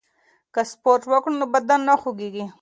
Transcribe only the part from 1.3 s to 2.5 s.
نو بدن نه خوږیږي.